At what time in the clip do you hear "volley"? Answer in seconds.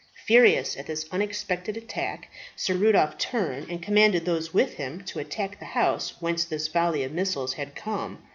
6.67-7.03